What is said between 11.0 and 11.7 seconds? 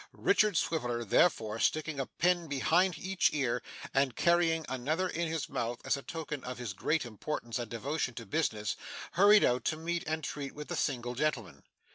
gentleman.